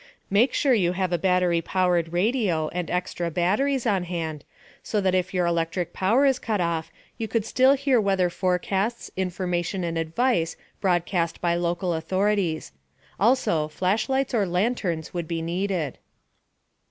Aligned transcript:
Make 0.31 0.51
sure 0.55 0.73
you 0.73 0.93
have 0.93 1.13
a 1.13 1.19
battery 1.19 1.61
powered 1.61 2.11
radio 2.11 2.69
and 2.69 2.89
extra 2.89 3.29
batteries 3.29 3.85
on 3.85 4.01
hand, 4.05 4.43
so 4.81 4.99
that 4.99 5.13
if 5.13 5.31
your 5.31 5.45
electric 5.45 5.93
power 5.93 6.25
is 6.25 6.39
cut 6.39 6.59
off 6.59 6.91
you 7.19 7.27
could 7.27 7.45
still 7.45 7.73
hear 7.73 8.01
weather 8.01 8.31
forecasts, 8.31 9.11
information 9.15 9.83
and 9.83 9.99
advice 9.99 10.57
broadcast 10.79 11.39
by 11.39 11.53
local 11.53 11.93
authorities. 11.93 12.71
Also, 13.19 13.67
flashlights 13.67 14.33
or 14.33 14.47
lanterns 14.47 15.13
would 15.13 15.27
be 15.27 15.39
needed. 15.43 15.99